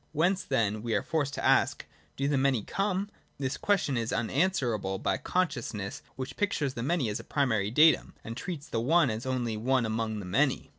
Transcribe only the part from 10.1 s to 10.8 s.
the Many.